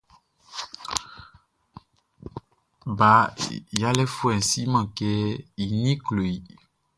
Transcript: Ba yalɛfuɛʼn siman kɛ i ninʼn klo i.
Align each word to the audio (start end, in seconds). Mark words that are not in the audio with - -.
Ba 2.97 3.11
yalɛfuɛʼn 3.79 4.41
siman 4.49 4.85
kɛ 4.97 5.09
i 5.61 5.63
ninʼn 5.81 6.01
klo 6.05 6.21
i. 6.35 6.37